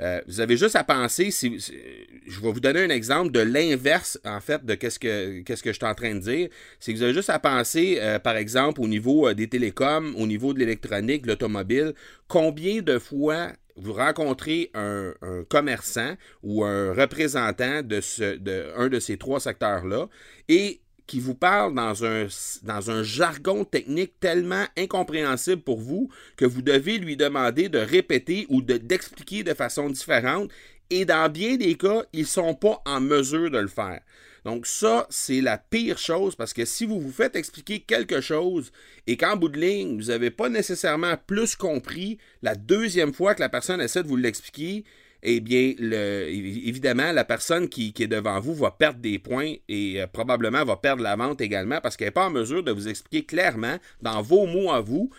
Euh, 0.00 0.20
vous 0.26 0.40
avez 0.40 0.56
juste 0.56 0.74
à 0.76 0.82
penser, 0.82 1.30
si, 1.30 1.58
je 1.58 2.40
vais 2.40 2.50
vous 2.50 2.60
donner 2.60 2.82
un 2.82 2.88
exemple 2.88 3.30
de 3.30 3.40
l'inverse, 3.40 4.18
en 4.24 4.40
fait, 4.40 4.64
de 4.64 4.74
qu'est-ce 4.74 4.98
que, 4.98 5.42
que 5.42 5.54
je 5.54 5.72
suis 5.72 5.84
en 5.84 5.94
train 5.94 6.14
de 6.14 6.20
dire. 6.20 6.48
C'est 6.80 6.92
que 6.92 6.98
vous 6.98 7.04
avez 7.04 7.14
juste 7.14 7.30
à 7.30 7.38
penser, 7.38 7.98
euh, 8.00 8.18
par 8.18 8.36
exemple, 8.36 8.80
au 8.80 8.88
niveau 8.88 9.32
des 9.34 9.46
télécoms, 9.46 10.14
au 10.16 10.26
niveau 10.26 10.54
de 10.54 10.58
l'électronique, 10.58 11.22
de 11.22 11.28
l'automobile, 11.28 11.92
combien 12.26 12.80
de 12.80 12.98
fois 12.98 13.52
vous 13.80 13.92
rencontrez 13.92 14.70
un, 14.74 15.12
commerçant 15.48 16.14
ou 16.42 16.64
un 16.64 16.92
représentant 16.92 17.82
de, 17.82 18.00
ce, 18.00 18.36
de 18.36 18.88
de 18.88 19.00
ces 19.00 19.16
trois 19.16 19.40
secteurs-là 19.40 20.08
et 20.48 20.80
qui 21.10 21.18
vous 21.18 21.34
parle 21.34 21.74
dans 21.74 22.04
un, 22.04 22.28
dans 22.62 22.90
un 22.92 23.02
jargon 23.02 23.64
technique 23.64 24.20
tellement 24.20 24.64
incompréhensible 24.78 25.60
pour 25.60 25.80
vous 25.80 26.08
que 26.36 26.44
vous 26.44 26.62
devez 26.62 26.98
lui 26.98 27.16
demander 27.16 27.68
de 27.68 27.80
répéter 27.80 28.46
ou 28.48 28.62
d'expliquer 28.62 29.42
de 29.42 29.52
façon 29.52 29.90
différente. 29.90 30.52
Et 30.88 31.04
dans 31.04 31.28
bien 31.28 31.56
des 31.56 31.74
cas, 31.74 32.04
ils 32.12 32.20
ne 32.20 32.26
sont 32.26 32.54
pas 32.54 32.80
en 32.86 33.00
mesure 33.00 33.50
de 33.50 33.58
le 33.58 33.66
faire. 33.66 34.00
Donc 34.44 34.66
ça, 34.66 35.06
c'est 35.10 35.40
la 35.40 35.58
pire 35.58 35.98
chose 35.98 36.34
parce 36.34 36.52
que 36.52 36.64
si 36.64 36.86
vous 36.86 37.00
vous 37.00 37.12
faites 37.12 37.36
expliquer 37.36 37.80
quelque 37.80 38.20
chose 38.20 38.72
et 39.06 39.16
qu'en 39.16 39.36
bout 39.36 39.48
de 39.48 39.60
ligne, 39.60 39.96
vous 39.96 40.08
n'avez 40.08 40.30
pas 40.30 40.48
nécessairement 40.48 41.14
plus 41.26 41.56
compris 41.56 42.18
la 42.42 42.54
deuxième 42.54 43.12
fois 43.12 43.34
que 43.34 43.40
la 43.40 43.48
personne 43.48 43.80
essaie 43.80 44.02
de 44.02 44.08
vous 44.08 44.16
l'expliquer, 44.16 44.84
eh 45.22 45.40
bien, 45.40 45.74
évidemment, 45.78 47.12
la 47.12 47.24
personne 47.24 47.68
qui, 47.68 47.92
est 47.98 48.06
devant 48.06 48.40
vous 48.40 48.54
va 48.54 48.70
perdre 48.70 49.00
des 49.00 49.18
points 49.18 49.54
et 49.68 50.00
euh, 50.00 50.06
probablement 50.06 50.64
va 50.64 50.76
perdre 50.76 51.02
la 51.02 51.14
vente 51.16 51.40
également 51.42 51.80
parce 51.80 51.96
qu'elle 51.96 52.08
n'est 52.08 52.12
pas 52.12 52.26
en 52.26 52.30
mesure 52.30 52.62
de 52.62 52.72
vous 52.72 52.88
expliquer 52.88 53.26
clairement, 53.26 53.76
dans 54.00 54.22
vos 54.22 54.46
mots 54.46 54.70
à 54.70 54.80
vous, 54.80 55.10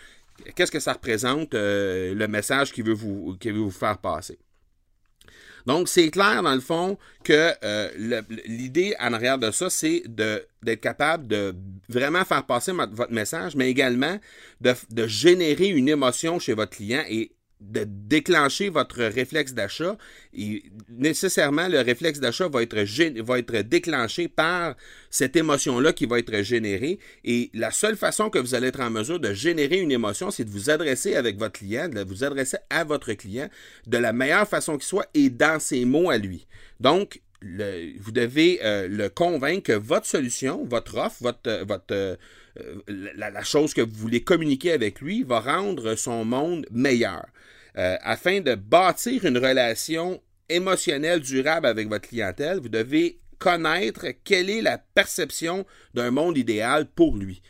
qu'est-ce 0.56 0.72
que 0.72 0.80
ça 0.80 0.94
représente, 0.94 1.54
euh, 1.54 2.14
le 2.14 2.26
message 2.26 2.72
qu'il 2.72 2.84
veut, 2.84 2.94
veut 2.94 3.50
vous 3.52 3.70
faire 3.70 3.98
passer. 3.98 4.38
Donc, 5.66 5.88
c'est 5.88 6.10
clair, 6.10 6.42
dans 6.42 6.54
le 6.54 6.60
fond, 6.60 6.98
que 7.24 7.52
euh, 7.62 8.22
l'idée 8.46 8.94
en 9.00 9.12
arrière 9.12 9.38
de 9.38 9.50
ça, 9.50 9.70
c'est 9.70 10.02
d'être 10.06 10.80
capable 10.80 11.26
de 11.26 11.54
vraiment 11.88 12.24
faire 12.24 12.44
passer 12.44 12.72
votre 12.72 13.12
message, 13.12 13.54
mais 13.56 13.70
également 13.70 14.18
de, 14.60 14.74
de, 14.90 15.06
générer 15.06 15.68
une 15.68 15.88
émotion 15.88 16.38
chez 16.38 16.54
votre 16.54 16.76
client. 16.76 17.02
Et 17.08 17.32
de 17.70 17.84
déclencher 17.86 18.68
votre 18.68 19.02
réflexe 19.02 19.54
d'achat, 19.54 19.96
nécessairement 20.88 21.68
le 21.68 21.80
réflexe 21.80 22.20
d'achat 22.20 22.48
va 22.48 22.62
être, 22.62 22.76
va 23.22 23.38
être 23.38 23.56
déclenché 23.62 24.28
par 24.28 24.76
cette 25.10 25.36
émotion-là 25.36 25.92
qui 25.92 26.06
va 26.06 26.18
être 26.18 26.42
générée. 26.42 26.98
Et 27.24 27.50
la 27.54 27.70
seule 27.70 27.96
façon 27.96 28.30
que 28.30 28.38
vous 28.38 28.54
allez 28.54 28.68
être 28.68 28.80
en 28.80 28.90
mesure 28.90 29.20
de 29.20 29.32
générer 29.32 29.78
une 29.78 29.92
émotion, 29.92 30.30
c'est 30.30 30.44
de 30.44 30.50
vous 30.50 30.70
adresser 30.70 31.14
avec 31.14 31.38
votre 31.38 31.58
client, 31.58 31.88
de 31.88 32.02
vous 32.02 32.24
adresser 32.24 32.58
à 32.70 32.84
votre 32.84 33.12
client 33.12 33.48
de 33.86 33.98
la 33.98 34.12
meilleure 34.12 34.48
façon 34.48 34.76
qui 34.76 34.86
soit 34.86 35.06
et 35.14 35.30
dans 35.30 35.60
ses 35.60 35.84
mots 35.84 36.10
à 36.10 36.18
lui. 36.18 36.46
Donc, 36.80 37.20
vous 38.00 38.12
devez 38.12 38.60
euh, 38.62 38.88
le 38.88 39.08
convaincre 39.08 39.64
que 39.64 39.72
votre 39.72 40.06
solution, 40.06 40.64
votre 40.64 40.96
offre, 40.96 41.16
votre, 41.20 41.64
votre, 41.64 41.92
euh, 41.92 42.16
la, 42.86 43.42
chose 43.42 43.74
que 43.74 43.80
vous 43.80 43.94
voulez 43.94 44.22
communiquer 44.22 44.72
avec 44.72 45.00
lui 45.00 45.22
va 45.22 45.40
rendre 45.40 45.94
son 45.94 46.24
monde 46.24 46.66
meilleur. 46.70 47.26
Euh, 47.78 47.96
afin 48.02 48.40
de 48.40 48.54
bâtir 48.54 49.24
une 49.24 49.38
relation 49.38 50.20
émotionnelle 50.48 51.20
durable 51.20 51.66
avec 51.66 51.88
votre 51.88 52.08
clientèle, 52.08 52.58
vous 52.60 52.68
devez 52.68 53.18
connaître 53.38 54.06
quelle 54.24 54.50
est 54.50 54.62
la 54.62 54.78
perception 54.78 55.66
d'un 55.94 56.10
monde 56.10 56.36
idéal 56.36 56.86
pour 56.86 57.16
lui. 57.16 57.42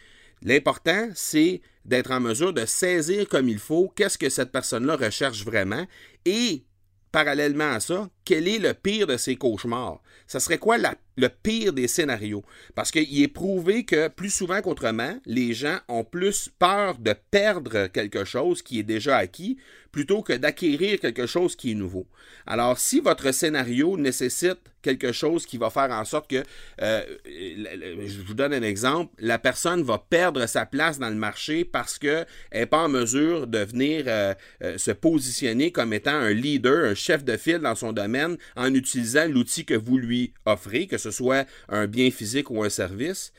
L'important, 0.43 1.11
c'est 1.15 1.61
d'être 1.85 2.13
en 2.13 2.21
mesure 2.21 2.53
de 2.53 2.65
saisir 2.65 3.29
comme 3.29 3.49
il 3.49 3.59
faut 3.59 3.93
qu'est-ce 3.95 4.19
que 4.19 4.29
cette 4.29 4.53
personne-là 4.53 4.97
recherche 4.97 5.45
vraiment 5.45 5.87
et, 6.25 6.65
parallèlement 7.11 7.73
à 7.73 7.81
ça, 7.81 8.09
quel 8.25 8.49
est 8.49 8.59
le 8.59 8.75
pire 8.75 9.07
de 9.07 9.17
ses 9.17 9.37
cauchemars? 9.37 10.01
Ça 10.27 10.41
serait 10.41 10.59
quoi 10.59 10.79
le 10.79 11.29
pire 11.29 11.73
des 11.73 11.89
scénarios? 11.89 12.45
Parce 12.75 12.91
qu'il 12.91 13.23
est 13.23 13.29
prouvé 13.29 13.85
que 13.85 14.09
plus 14.09 14.31
souvent 14.31 14.63
qu'autrement, 14.63 15.19
les 15.27 15.53
gens 15.53 15.79
ont 15.89 16.05
plus 16.05 16.49
peur 16.59 16.99
de 16.99 17.15
perdre 17.31 17.89
quelque 17.89 18.25
chose 18.25 18.63
qui 18.63 18.79
est 18.79 18.85
déjà 18.85 19.17
acquis 19.17 19.59
plutôt 19.93 20.23
que 20.23 20.33
d'acquérir 20.33 20.99
quelque 20.99 21.27
chose 21.27 21.55
qui 21.55 21.73
est 21.73 21.75
nouveau. 21.75 22.07
Alors, 22.47 22.79
si 22.79 23.01
votre 23.01 23.31
scénario 23.31 23.99
nécessite 23.99 24.59
quelque 24.81 25.13
chose 25.13 25.47
qui 25.47 25.59
va 25.59 25.71
faire 25.71 25.91
en 25.91 26.05
sorte 26.05 26.29
que, 26.29 26.43
euh, 26.81 27.03
je 27.25 28.23
vous 28.23 28.35
donne 28.35 28.53
un 28.53 28.63
exemple, 28.63 29.15
la 29.19 29.39
personne 29.39 29.83
va 29.83 29.99
perdre 29.99 30.47
sa 30.47 30.67
place 30.67 30.99
dans 30.99 31.11
le 31.11 31.15
marché 31.15 31.65
parce 31.65 31.99
qu'elle 31.99 32.27
n'est 32.53 32.67
pas 32.67 32.85
en 32.85 32.89
mesure 32.89 33.47
de 33.47 33.59
venir 33.59 34.05
euh, 34.07 34.35
euh, 34.65 34.79
se 34.79 34.91
positionner 34.91 35.71
comme 35.71 35.93
étant 35.93 36.11
un 36.15 36.33
leader, 36.33 36.91
un 36.91 36.95
chef 36.95 37.23
de 37.23 37.37
file 37.37 37.59
dans 37.59 37.75
son 37.75 37.93
domaine 37.93 38.12
en 38.57 38.75
utilisant 38.75 39.27
l'outil 39.29 39.65
que 39.65 39.75
vous 39.75 39.99
lui 39.99 40.35
offrez, 40.47 40.87
que 40.87 40.99
ce 40.99 41.11
soit 41.11 41.47
un 41.69 41.87
bien 41.87 42.11
physique 42.11 42.51
ou 42.51 42.63
un 42.63 42.71
service, 42.71 43.33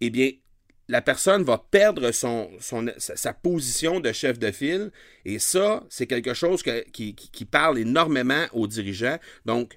eh 0.00 0.10
bien, 0.10 0.30
la 0.88 1.02
personne 1.02 1.42
va 1.42 1.58
perdre 1.70 2.10
sa 2.10 3.32
position 3.34 4.00
de 4.00 4.10
chef 4.12 4.38
de 4.38 4.50
file. 4.50 4.90
Et 5.24 5.38
ça, 5.38 5.84
c'est 5.90 6.06
quelque 6.06 6.32
chose 6.32 6.62
qui, 6.62 7.14
qui, 7.14 7.44
parle 7.44 7.78
énormément 7.78 8.46
aux 8.52 8.66
dirigeants. 8.66 9.18
Donc, 9.44 9.76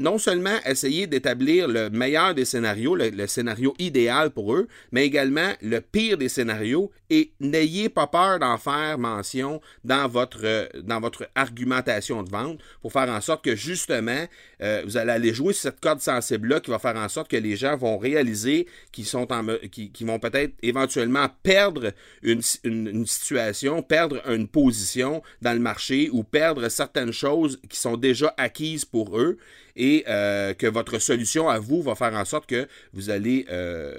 non 0.00 0.16
seulement 0.16 0.56
essayer 0.64 1.06
d'établir 1.06 1.68
le 1.68 1.90
meilleur 1.90 2.34
des 2.34 2.46
scénarios, 2.46 2.96
le, 2.96 3.26
scénario 3.26 3.74
idéal 3.78 4.30
pour 4.30 4.54
eux, 4.54 4.66
mais 4.92 5.04
également 5.04 5.52
le 5.60 5.80
pire 5.80 6.16
des 6.16 6.30
scénarios 6.30 6.90
et 7.10 7.32
n'ayez 7.38 7.90
pas 7.90 8.06
peur 8.06 8.38
d'en 8.38 8.56
faire 8.56 8.96
mention 8.96 9.60
dans 9.84 10.08
votre, 10.08 10.70
dans 10.80 11.00
votre 11.00 11.28
argumentation 11.34 12.22
de 12.22 12.30
vente 12.30 12.60
pour 12.80 12.92
faire 12.92 13.10
en 13.10 13.20
sorte 13.20 13.44
que 13.44 13.54
justement, 13.54 14.26
euh, 14.62 14.82
vous 14.86 14.96
allez 14.96 15.12
aller 15.12 15.34
jouer 15.34 15.52
sur 15.52 15.62
cette 15.62 15.80
corde 15.80 16.00
sensible-là 16.00 16.60
qui 16.60 16.70
va 16.70 16.78
faire 16.78 16.96
en 16.96 17.08
sorte 17.08 17.30
que 17.30 17.36
les 17.36 17.56
gens 17.56 17.76
vont 17.76 17.98
réaliser 17.98 18.66
qu'ils 18.92 19.06
sont 19.06 19.30
en, 19.30 19.44
qui, 19.70 19.92
vont 20.04 20.18
peut-être 20.18 20.54
éventuellement 20.62 21.26
perdre 21.42 21.92
une, 22.22 22.40
une 22.64 23.06
situation, 23.06 23.82
perdre 23.82 24.22
une 24.30 24.48
position 24.48 25.22
dans 25.42 25.52
le 25.52 25.58
marché 25.58 26.08
ou 26.10 26.24
perdre 26.24 26.68
certaines 26.68 27.12
choses 27.12 27.60
qui 27.68 27.78
sont 27.78 27.98
déjà 27.98 28.32
acquises 28.38 28.86
pour 28.86 29.18
eux 29.18 29.36
et 29.76 30.04
euh, 30.08 30.54
que 30.54 30.66
votre 30.66 30.98
solution 30.98 31.48
à 31.48 31.58
vous 31.58 31.82
va 31.82 31.94
faire 31.94 32.14
en 32.14 32.24
sorte 32.24 32.46
que 32.46 32.68
vous 32.92 33.10
allez 33.10 33.46
euh, 33.50 33.94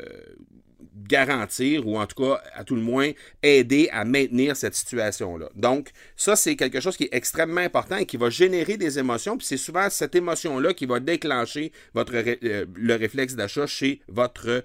garantir 1.08 1.88
ou 1.88 1.98
en 1.98 2.06
tout 2.06 2.24
cas, 2.24 2.42
à 2.54 2.64
tout 2.64 2.76
le 2.76 2.82
moins, 2.82 3.12
aider 3.44 3.90
à 3.92 4.06
maintenir 4.06 4.56
cette 4.56 4.76
situation-là. 4.76 5.50
Donc, 5.56 5.90
ça, 6.16 6.36
c'est 6.36 6.56
quelque 6.56 6.80
chose 6.80 6.98
qui 6.98 7.06
est 7.06 7.14
extrêmement 7.14 7.62
important 7.62 7.98
et 7.98 8.06
qui 8.06 8.18
va 8.18 8.30
générer 8.30 8.78
des 8.78 9.00
émotions. 9.00 9.38
Puis 9.38 9.48
c'est 9.48 9.58
souvent 9.58 9.90
cette 9.90 10.16
émotion-là 10.16 10.74
qui 10.74 10.86
va 10.86 11.00
déclencher 11.00 11.72
euh, 11.96 12.66
le 12.74 12.96
réflexe 12.96 13.36
d'achat 13.36 13.68
chez 13.68 14.02
votre, 14.08 14.64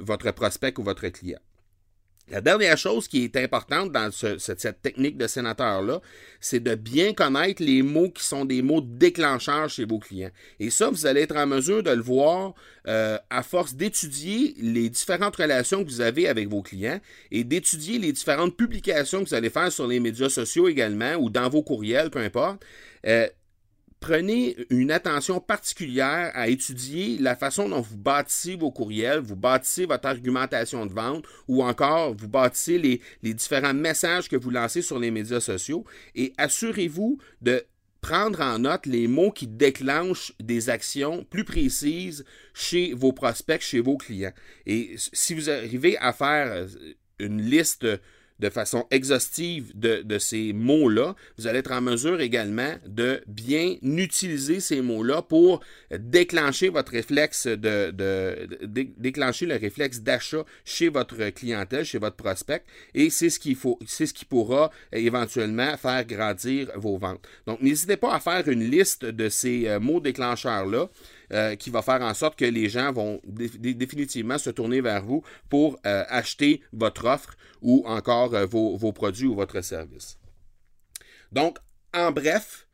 votre 0.00 0.30
prospect 0.32 0.74
ou 0.78 0.82
votre 0.82 1.08
client. 1.08 1.40
La 2.32 2.40
dernière 2.40 2.78
chose 2.78 3.08
qui 3.08 3.24
est 3.24 3.36
importante 3.36 3.92
dans 3.92 4.10
cette, 4.10 4.80
technique 4.80 5.18
de 5.18 5.26
sénateur-là, 5.26 6.00
c'est 6.40 6.60
de 6.60 6.74
bien 6.74 7.12
connaître 7.12 7.62
les 7.62 7.82
mots 7.82 8.08
qui 8.08 8.24
sont 8.24 8.46
des 8.46 8.62
mots 8.62 8.80
déclencheurs 8.80 9.68
chez 9.68 9.84
vos 9.84 9.98
clients. 9.98 10.30
Et 10.58 10.70
ça, 10.70 10.88
vous 10.88 11.04
allez 11.04 11.20
être 11.20 11.36
en 11.36 11.46
mesure 11.46 11.82
de 11.82 11.90
le 11.90 12.00
voir 12.00 12.54
euh, 12.88 13.18
à 13.28 13.42
force 13.42 13.74
d'étudier 13.74 14.54
les 14.58 14.88
différentes 14.88 15.36
relations 15.36 15.84
que 15.84 15.90
vous 15.90 16.00
avez 16.00 16.26
avec 16.26 16.48
vos 16.48 16.62
clients 16.62 17.00
et 17.30 17.44
d'étudier 17.44 17.98
les 17.98 18.12
différentes 18.12 18.56
publications 18.56 19.22
que 19.22 19.28
vous 19.28 19.34
allez 19.34 19.50
faire 19.50 19.70
sur 19.70 19.86
les 19.86 20.00
médias 20.00 20.30
sociaux 20.30 20.68
également 20.68 21.16
ou 21.16 21.28
dans 21.28 21.50
vos 21.50 21.62
courriels, 21.62 22.08
peu 22.08 22.20
importe. 22.20 22.64
Euh, 23.06 23.28
prenez 24.02 24.56
une 24.68 24.90
attention 24.90 25.40
particulière 25.40 26.32
à 26.34 26.48
étudier 26.48 27.18
la 27.18 27.36
façon 27.36 27.68
dont 27.68 27.80
vous 27.80 27.96
bâtissez 27.96 28.56
vos 28.56 28.72
courriels, 28.72 29.20
vous 29.20 29.36
bâtissez 29.36 29.86
votre 29.86 30.08
argumentation 30.08 30.84
de 30.84 30.92
vente 30.92 31.24
ou 31.46 31.62
encore 31.62 32.14
vous 32.14 32.28
bâtissez 32.28 32.78
les, 32.78 33.00
les 33.22 33.32
différents 33.32 33.72
messages 33.72 34.28
que 34.28 34.36
vous 34.36 34.50
lancez 34.50 34.82
sur 34.82 34.98
les 34.98 35.12
médias 35.12 35.40
sociaux 35.40 35.84
et 36.16 36.32
assurez-vous 36.36 37.18
de 37.42 37.64
prendre 38.00 38.40
en 38.40 38.58
note 38.58 38.86
les 38.86 39.06
mots 39.06 39.30
qui 39.30 39.46
déclenchent 39.46 40.32
des 40.40 40.68
actions 40.68 41.24
plus 41.24 41.44
précises 41.44 42.24
chez 42.52 42.94
vos 42.94 43.12
prospects, 43.12 43.62
chez 43.62 43.80
vos 43.80 43.96
clients. 43.96 44.34
Et 44.66 44.96
si 44.96 45.32
vous 45.32 45.48
arrivez 45.48 45.96
à 45.98 46.12
faire 46.12 46.66
une 47.20 47.40
liste 47.40 47.86
de 48.38 48.50
façon 48.50 48.86
exhaustive 48.90 49.72
de, 49.74 50.18
ces 50.18 50.52
mots-là, 50.52 51.14
vous 51.38 51.46
allez 51.46 51.60
être 51.60 51.72
en 51.72 51.80
mesure 51.80 52.20
également 52.20 52.74
de 52.86 53.22
bien 53.26 53.76
utiliser 53.82 54.60
ces 54.60 54.82
mots-là 54.82 55.22
pour 55.22 55.60
déclencher 55.90 56.68
votre 56.68 56.92
réflexe 56.92 57.46
le 59.46 59.56
réflexe 59.56 60.00
d'achat 60.00 60.44
chez 60.64 60.88
votre 60.88 61.30
clientèle, 61.30 61.84
chez 61.84 61.98
votre 61.98 62.16
prospect, 62.16 62.62
et 62.94 63.10
c'est 63.10 63.30
ce 63.30 63.38
c'est 63.86 64.06
ce 64.06 64.14
qui 64.14 64.24
pourra 64.24 64.70
éventuellement 64.92 65.76
faire 65.76 66.04
grandir 66.04 66.70
vos 66.76 66.98
ventes. 66.98 67.26
Donc, 67.46 67.60
n'hésitez 67.60 67.96
pas 67.96 68.14
à 68.14 68.20
faire 68.20 68.48
une 68.48 68.64
liste 68.64 69.04
de 69.04 69.28
ces 69.28 69.68
euh, 69.68 69.80
mots 69.80 70.00
déclencheurs-là. 70.00 70.88
Euh, 71.32 71.56
qui 71.56 71.70
va 71.70 71.80
faire 71.80 72.02
en 72.02 72.12
sorte 72.12 72.38
que 72.38 72.44
les 72.44 72.68
gens 72.68 72.92
vont 72.92 73.18
définitivement 73.24 74.36
se 74.36 74.50
tourner 74.50 74.82
vers 74.82 75.02
vous 75.02 75.24
pour 75.48 75.78
euh, 75.86 76.04
acheter 76.08 76.60
votre 76.74 77.06
offre 77.06 77.36
ou 77.62 77.84
encore 77.86 78.34
euh, 78.34 78.44
vos, 78.44 78.76
vos 78.76 78.92
produits 78.92 79.28
ou 79.28 79.34
votre 79.34 79.62
service. 79.62 80.18
Donc, 81.30 81.56
en 81.94 82.12
bref, 82.12 82.66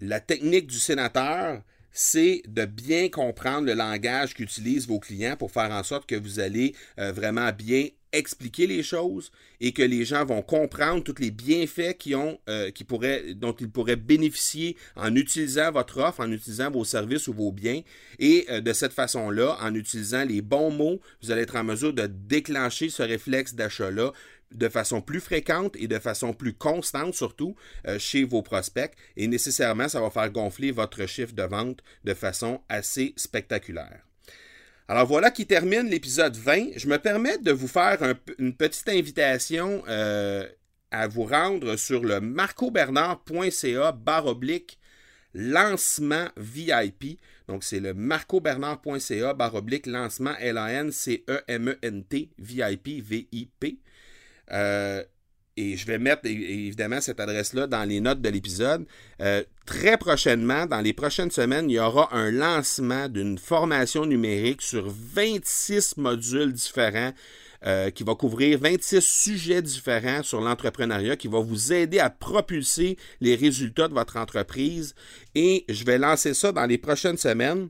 la 0.00 0.18
technique 0.18 0.66
du 0.66 0.78
sénateur, 0.78 1.60
c'est 1.92 2.40
de 2.48 2.64
bien 2.64 3.10
comprendre 3.10 3.66
le 3.66 3.74
langage 3.74 4.32
qu'utilisent 4.32 4.88
vos 4.88 4.98
clients 4.98 5.36
pour 5.36 5.50
faire 5.50 5.70
en 5.70 5.82
sorte 5.82 6.06
que 6.08 6.16
vous 6.16 6.40
allez 6.40 6.74
vraiment 6.96 7.52
bien 7.52 7.88
expliquer 8.12 8.66
les 8.66 8.82
choses 8.82 9.30
et 9.60 9.72
que 9.72 9.82
les 9.82 10.04
gens 10.04 10.24
vont 10.24 10.42
comprendre 10.42 11.02
tous 11.02 11.20
les 11.20 11.30
bienfaits 11.30 11.96
qui 11.98 12.14
ont, 12.14 12.38
euh, 12.48 12.70
qui 12.70 12.84
pourraient, 12.84 13.34
dont 13.34 13.52
ils 13.52 13.70
pourraient 13.70 13.96
bénéficier 13.96 14.76
en 14.96 15.14
utilisant 15.14 15.70
votre 15.72 15.98
offre, 15.98 16.20
en 16.20 16.30
utilisant 16.30 16.70
vos 16.70 16.84
services 16.84 17.28
ou 17.28 17.32
vos 17.32 17.52
biens. 17.52 17.82
Et 18.18 18.46
euh, 18.50 18.60
de 18.60 18.72
cette 18.72 18.92
façon-là, 18.92 19.58
en 19.60 19.74
utilisant 19.74 20.24
les 20.24 20.42
bons 20.42 20.70
mots, 20.70 21.00
vous 21.22 21.30
allez 21.30 21.42
être 21.42 21.56
en 21.56 21.64
mesure 21.64 21.92
de 21.92 22.06
déclencher 22.06 22.88
ce 22.88 23.02
réflexe 23.02 23.54
d'achat-là 23.54 24.12
de 24.52 24.68
façon 24.68 25.00
plus 25.00 25.20
fréquente 25.20 25.76
et 25.76 25.86
de 25.86 25.98
façon 25.98 26.32
plus 26.32 26.52
constante 26.52 27.14
surtout 27.14 27.54
euh, 27.86 27.98
chez 27.98 28.24
vos 28.24 28.42
prospects 28.42 28.92
et 29.16 29.28
nécessairement 29.28 29.88
ça 29.88 30.00
va 30.00 30.10
faire 30.10 30.30
gonfler 30.30 30.72
votre 30.72 31.06
chiffre 31.06 31.34
de 31.34 31.42
vente 31.44 31.82
de 32.04 32.14
façon 32.14 32.60
assez 32.68 33.14
spectaculaire. 33.16 34.09
Alors 34.90 35.06
voilà 35.06 35.30
qui 35.30 35.46
termine 35.46 35.88
l'épisode 35.88 36.36
20. 36.36 36.70
Je 36.74 36.88
me 36.88 36.98
permets 36.98 37.38
de 37.38 37.52
vous 37.52 37.68
faire 37.68 38.16
une 38.40 38.52
petite 38.56 38.88
invitation 38.88 39.84
euh, 39.86 40.44
à 40.90 41.06
vous 41.06 41.22
rendre 41.22 41.76
sur 41.76 42.02
le 42.02 42.20
marcobernard.ca 42.20 43.92
barre 43.92 44.36
lancement 45.32 46.26
VIP. 46.36 47.20
Donc 47.46 47.62
c'est 47.62 47.78
le 47.78 47.94
marcobernard.ca 47.94 49.32
barre 49.32 49.54
oblique 49.54 49.86
lancement 49.86 50.34
L-A-N-C-E-M-E-N-T 50.40 52.30
VIP 52.38 52.88
V-I-P. 53.00 53.78
Et 55.56 55.76
je 55.76 55.86
vais 55.86 55.98
mettre 55.98 56.26
évidemment 56.26 57.00
cette 57.00 57.20
adresse-là 57.20 57.66
dans 57.66 57.84
les 57.84 58.00
notes 58.00 58.20
de 58.20 58.28
l'épisode. 58.28 58.86
Euh, 59.20 59.42
très 59.66 59.96
prochainement, 59.96 60.66
dans 60.66 60.80
les 60.80 60.92
prochaines 60.92 61.30
semaines, 61.30 61.68
il 61.68 61.74
y 61.74 61.80
aura 61.80 62.14
un 62.14 62.30
lancement 62.30 63.08
d'une 63.08 63.38
formation 63.38 64.06
numérique 64.06 64.62
sur 64.62 64.86
26 64.88 65.96
modules 65.96 66.52
différents 66.52 67.12
euh, 67.66 67.90
qui 67.90 68.04
va 68.04 68.14
couvrir 68.14 68.58
26 68.58 69.02
sujets 69.02 69.60
différents 69.60 70.22
sur 70.22 70.40
l'entrepreneuriat, 70.40 71.16
qui 71.16 71.28
va 71.28 71.40
vous 71.40 71.74
aider 71.74 71.98
à 71.98 72.08
propulser 72.08 72.96
les 73.20 73.34
résultats 73.34 73.88
de 73.88 73.92
votre 73.92 74.16
entreprise. 74.16 74.94
Et 75.34 75.66
je 75.68 75.84
vais 75.84 75.98
lancer 75.98 76.32
ça 76.32 76.52
dans 76.52 76.64
les 76.64 76.78
prochaines 76.78 77.18
semaines. 77.18 77.68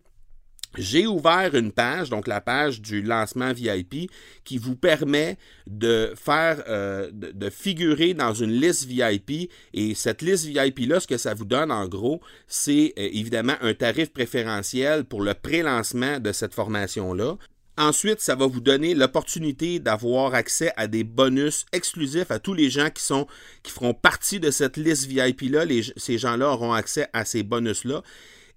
J'ai 0.79 1.07
ouvert 1.07 1.55
une 1.55 1.73
page, 1.73 2.11
donc 2.11 2.29
la 2.29 2.41
page 2.41 2.81
du 2.81 3.03
lancement 3.03 3.53
VIP, 3.53 4.11
qui 4.45 4.57
vous 4.59 4.77
permet 4.77 5.37
de 5.67 6.13
faire, 6.15 6.63
euh, 6.69 7.11
de, 7.13 7.51
figurer 7.51 8.15
dans 8.15 8.35
une 8.35 8.53
liste 8.53 8.87
VIP. 8.87 9.51
Et 9.75 9.95
cette 9.95 10.23
liste 10.23 10.47
VIP-là, 10.47 11.01
ce 11.01 11.09
que 11.09 11.19
ça 11.19 11.35
vous 11.35 11.45
donne 11.45 11.73
en 11.73 11.89
gros, 11.89 12.21
c'est 12.47 12.95
euh, 12.99 13.09
évidemment 13.13 13.57
un 13.61 13.75
tarif 13.75 14.13
préférentiel 14.13 15.05
pour 15.05 15.23
le 15.23 15.35
pré-lancement 15.35 16.21
de 16.21 16.31
cette 16.31 16.55
formation-là. 16.55 17.37
Ensuite, 17.77 18.21
ça 18.21 18.35
va 18.35 18.47
vous 18.47 18.61
donner 18.61 18.95
l'opportunité 18.95 19.79
d'avoir 19.79 20.35
accès 20.35 20.73
à 20.77 20.87
des 20.87 21.03
bonus 21.03 21.67
exclusifs 21.73 22.31
à 22.31 22.39
tous 22.39 22.53
les 22.53 22.69
gens 22.69 22.91
qui 22.91 23.03
sont 23.03 23.27
qui 23.63 23.73
feront 23.73 23.95
partie 23.95 24.39
de 24.39 24.51
cette 24.51 24.77
liste 24.77 25.07
VIP-là. 25.07 25.65
Ces 25.97 26.19
gens-là 26.19 26.51
auront 26.51 26.75
accès 26.75 27.09
à 27.13 27.25
ces 27.25 27.43
bonus-là. 27.43 28.03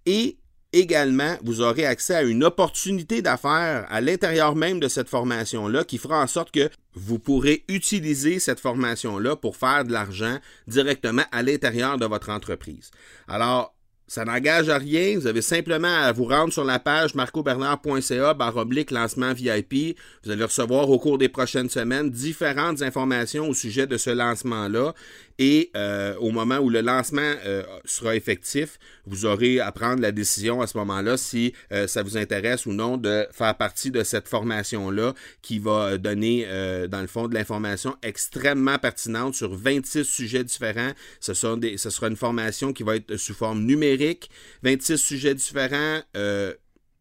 Et 0.05 0.37
Également, 0.73 1.37
vous 1.43 1.61
aurez 1.61 1.85
accès 1.85 2.15
à 2.15 2.23
une 2.23 2.43
opportunité 2.43 3.21
d'affaires 3.21 3.85
à 3.89 4.01
l'intérieur 4.01 4.55
même 4.55 4.79
de 4.79 4.87
cette 4.87 5.07
formation-là 5.07 5.83
qui 5.83 5.99
fera 5.99 6.19
en 6.19 6.25
sorte 6.25 6.49
que 6.49 6.67
vous 6.95 7.19
pourrez 7.19 7.63
utiliser 7.67 8.39
cette 8.39 8.59
formation-là 8.59 9.35
pour 9.35 9.55
faire 9.55 9.85
de 9.85 9.91
l'argent 9.91 10.39
directement 10.67 11.23
à 11.31 11.43
l'intérieur 11.43 11.99
de 11.99 12.07
votre 12.07 12.29
entreprise. 12.29 12.89
Alors, 13.27 13.75
ça 14.07 14.25
n'engage 14.25 14.69
à 14.69 14.77
rien. 14.77 15.17
Vous 15.17 15.27
avez 15.27 15.41
simplement 15.41 15.87
à 15.87 16.11
vous 16.11 16.25
rendre 16.25 16.51
sur 16.51 16.63
la 16.63 16.77
page 16.77 17.15
marcobernard.ca 17.15 18.35
oblique 18.55 18.91
lancement 18.91 19.33
VIP. 19.33 19.97
Vous 20.23 20.31
allez 20.31 20.43
recevoir 20.43 20.89
au 20.89 20.99
cours 20.99 21.17
des 21.17 21.29
prochaines 21.29 21.69
semaines 21.69 22.09
différentes 22.09 22.81
informations 22.81 23.47
au 23.47 23.53
sujet 23.53 23.87
de 23.87 23.97
ce 23.97 24.09
lancement-là. 24.09 24.93
Et 25.39 25.71
euh, 25.75 26.15
au 26.17 26.31
moment 26.31 26.57
où 26.57 26.69
le 26.69 26.81
lancement 26.81 27.33
euh, 27.45 27.63
sera 27.85 28.15
effectif, 28.15 28.77
vous 29.05 29.25
aurez 29.25 29.59
à 29.59 29.71
prendre 29.71 30.01
la 30.01 30.11
décision 30.11 30.61
à 30.61 30.67
ce 30.67 30.77
moment-là 30.77 31.17
si 31.17 31.53
euh, 31.71 31.87
ça 31.87 32.03
vous 32.03 32.17
intéresse 32.17 32.65
ou 32.65 32.73
non 32.73 32.97
de 32.97 33.25
faire 33.31 33.55
partie 33.55 33.89
de 33.89 34.03
cette 34.03 34.27
formation-là 34.27 35.13
qui 35.41 35.59
va 35.59 35.97
donner, 35.97 36.47
dans 36.89 37.01
le 37.01 37.07
fond, 37.07 37.27
de 37.27 37.33
l'information 37.33 37.95
extrêmement 38.03 38.77
pertinente 38.77 39.35
sur 39.35 39.53
26 39.55 40.03
sujets 40.03 40.43
différents. 40.43 40.91
Ce, 41.19 41.33
ce 41.33 41.89
sera 41.89 42.07
une 42.07 42.15
formation 42.15 42.73
qui 42.73 42.83
va 42.83 42.95
être 42.95 43.17
sous 43.17 43.33
forme 43.33 43.63
numérique, 43.63 44.29
26 44.63 44.97
sujets 44.97 45.35
différents, 45.35 46.01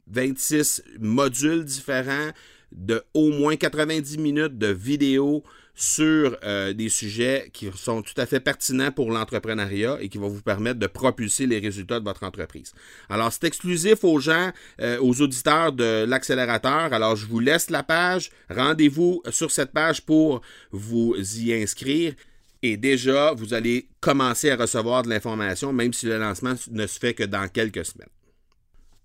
26 0.09 0.83
modules 0.99 1.65
différents, 1.65 2.31
de 2.73 3.03
au 3.15 3.31
moins 3.31 3.57
90 3.57 4.19
minutes 4.19 4.59
de 4.59 4.69
vidéos 4.69 5.43
sur 5.75 6.37
euh, 6.45 6.73
des 6.75 6.89
sujets 6.89 7.51
qui 7.53 7.71
sont 7.75 8.03
tout 8.03 8.19
à 8.19 8.27
fait 8.27 8.41
pertinents 8.41 8.93
pour 8.93 9.11
l'entrepreneuriat 9.11 9.99
et 10.01 10.09
qui 10.09 10.19
vont 10.19 10.29
vous 10.29 10.43
permettre 10.43 10.79
de 10.79 10.87
propulser 10.87 11.47
les 11.47 11.59
résultats 11.59 11.99
de 11.99 12.05
votre 12.05 12.25
entreprise. 12.25 12.73
Alors, 13.09 13.33
c'est 13.33 13.45
exclusif 13.45 14.05
aux 14.05 14.21
gens, 14.21 14.53
euh, 14.81 14.99
aux 15.01 15.21
auditeurs 15.23 15.73
de 15.73 16.05
l'accélérateur. 16.05 16.93
Alors, 16.93 17.17
je 17.17 17.27
vous 17.27 17.41
laisse 17.41 17.71
la 17.71 17.83
page. 17.83 18.31
Rendez-vous 18.51 19.23
sur 19.31 19.51
cette 19.51 19.73
page 19.73 20.03
pour 20.03 20.43
vous 20.71 21.15
y 21.17 21.55
inscrire. 21.55 22.15
Et 22.63 22.77
déjà, 22.77 23.33
vous 23.33 23.55
allez 23.55 23.89
commencer 24.01 24.51
à 24.51 24.57
recevoir 24.57 25.03
de 25.03 25.09
l'information, 25.09 25.73
même 25.73 25.93
si 25.93 26.07
le 26.07 26.19
lancement 26.19 26.55
ne 26.71 26.87
se 26.87 26.99
fait 26.99 27.15
que 27.15 27.25
dans 27.25 27.49
quelques 27.49 27.85
semaines. 27.85 28.09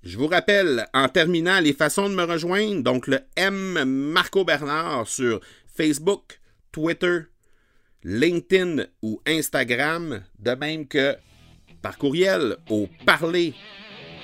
Je 0.04 0.18
vous 0.18 0.28
rappelle, 0.28 0.86
en 0.94 1.10
terminant, 1.10 1.60
les 1.60 1.74
façons 1.74 2.08
de 2.08 2.14
me 2.14 2.24
rejoindre. 2.24 2.84
Donc, 2.84 3.08
le 3.08 3.20
M 3.36 3.84
Marco 3.86 4.46
Bernard 4.46 5.08
sur 5.08 5.42
Facebook, 5.76 6.40
Twitter, 6.72 7.22
LinkedIn 8.04 8.86
ou 9.02 9.22
Instagram, 9.28 10.24
de 10.40 10.52
même 10.52 10.88
que 10.88 11.16
par 11.82 11.98
courriel 11.98 12.58
au 12.70 12.88
parler 13.06 13.54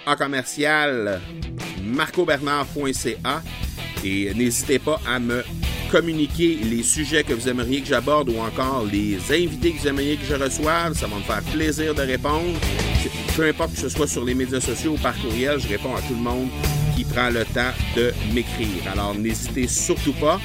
en 0.06 0.15
commercial 0.15 1.21
marcobernard.ca 1.84 3.41
et 4.03 4.34
n'hésitez 4.34 4.79
pas 4.79 4.99
à 5.08 5.19
me 5.19 5.43
communiquer 5.89 6.56
les 6.56 6.84
sujets 6.84 7.23
que 7.23 7.34
vous 7.34 7.47
aimeriez 7.47 7.82
que 7.82 7.88
j'aborde 7.88 8.29
ou 8.29 8.39
encore 8.39 8.86
les 8.91 9.17
invités 9.32 9.71
que 9.71 9.82
vous 9.82 9.88
aimeriez 9.88 10.17
que 10.17 10.25
je 10.25 10.34
reçoive. 10.34 10.93
Ça 10.97 11.08
va 11.08 11.17
me 11.17 11.21
faire 11.21 11.43
plaisir 11.53 11.93
de 11.93 12.01
répondre. 12.01 12.60
Peu 13.36 13.47
importe 13.47 13.73
que 13.73 13.79
ce 13.79 13.89
soit 13.89 14.08
sur 14.08 14.25
les 14.25 14.34
médias 14.34 14.60
sociaux 14.60 14.93
ou 14.93 14.97
par 14.97 15.15
courriel, 15.21 15.60
je 15.60 15.67
réponds 15.67 15.95
à 15.95 16.01
tout 16.01 16.15
le 16.15 16.21
monde 16.21 16.49
qui 16.95 17.03
prend 17.03 17.29
le 17.29 17.45
temps 17.45 17.71
de 17.95 18.12
m'écrire. 18.34 18.91
Alors 18.91 19.13
n'hésitez 19.15 19.67
surtout 19.67 20.13
pas. 20.13 20.39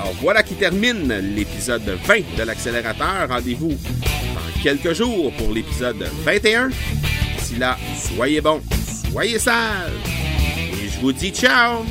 Alors 0.00 0.14
voilà 0.20 0.44
qui 0.44 0.54
termine 0.54 1.12
l'épisode 1.34 1.82
20 1.82 2.36
de 2.38 2.42
l'accélérateur. 2.44 3.28
Rendez-vous 3.28 3.70
dans 3.70 4.62
quelques 4.62 4.92
jours 4.92 5.32
pour 5.32 5.52
l'épisode 5.52 6.08
21. 6.24 6.68
D'ici 6.68 7.56
là, 7.56 7.76
soyez 7.96 8.40
bons, 8.40 8.62
soyez 9.10 9.40
sages. 9.40 9.90
Et 10.56 10.88
je 10.88 11.00
vous 11.00 11.12
dis 11.12 11.30
ciao! 11.30 11.82